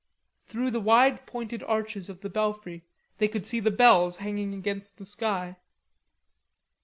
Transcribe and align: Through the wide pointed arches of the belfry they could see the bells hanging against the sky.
Through 0.47 0.71
the 0.71 0.79
wide 0.79 1.27
pointed 1.27 1.61
arches 1.61 2.09
of 2.09 2.21
the 2.21 2.29
belfry 2.31 2.83
they 3.19 3.27
could 3.27 3.45
see 3.45 3.59
the 3.59 3.69
bells 3.69 4.17
hanging 4.17 4.51
against 4.51 4.97
the 4.97 5.05
sky. 5.05 5.57